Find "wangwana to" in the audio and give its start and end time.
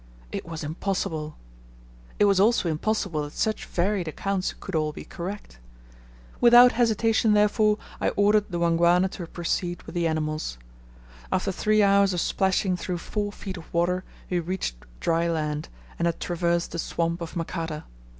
8.57-9.27